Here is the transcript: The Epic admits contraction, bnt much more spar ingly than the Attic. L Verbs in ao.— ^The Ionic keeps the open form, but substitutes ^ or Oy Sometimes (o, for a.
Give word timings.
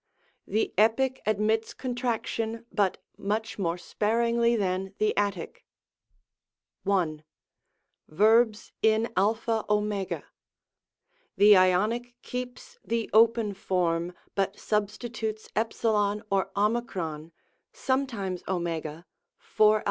The 0.47 0.73
Epic 0.79 1.21
admits 1.27 1.75
contraction, 1.75 2.65
bnt 2.73 2.95
much 3.19 3.59
more 3.59 3.77
spar 3.77 4.21
ingly 4.21 4.57
than 4.57 4.95
the 4.97 5.15
Attic. 5.15 5.63
L 6.87 7.19
Verbs 8.07 8.71
in 8.81 9.13
ao.— 9.15 9.33
^The 9.35 10.23
Ionic 11.55 12.15
keeps 12.23 12.79
the 12.83 13.11
open 13.13 13.53
form, 13.53 14.13
but 14.33 14.57
substitutes 14.57 15.49
^ 15.55 16.21
or 16.31 16.49
Oy 16.57 17.31
Sometimes 17.71 18.43
(o, 18.47 19.03
for 19.37 19.77
a. 19.77 19.79